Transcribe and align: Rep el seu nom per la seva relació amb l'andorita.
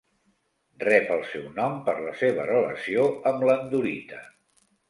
Rep 0.83 1.11
el 1.15 1.21
seu 1.33 1.43
nom 1.59 1.77
per 1.89 1.95
la 2.07 2.15
seva 2.23 2.47
relació 2.49 3.07
amb 3.33 3.47
l'andorita. 3.51 4.27